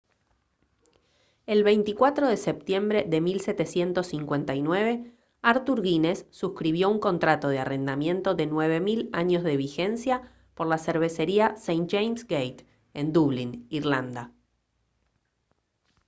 el 1.45 1.63
24 1.63 2.27
de 2.27 2.35
septiembre 2.35 3.05
de 3.07 3.21
1759 3.21 5.13
arthur 5.43 5.83
guinness 5.83 6.25
suscribió 6.31 6.89
un 6.89 6.97
contrato 6.99 7.49
de 7.49 7.59
arrendamiento 7.59 8.33
de 8.33 8.47
9000 8.47 9.11
años 9.13 9.43
de 9.43 9.57
vigencia 9.57 10.33
por 10.55 10.65
la 10.65 10.79
cervecería 10.79 11.53
st 11.55 11.85
james's 11.87 12.25
gate 12.25 12.65
en 12.95 13.13
dublín 13.13 13.67
irlanda 13.69 14.31